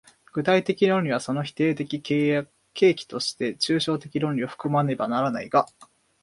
[0.33, 5.67] 具体的論理はその否定的契機として抽象的論理を含まねばならないが、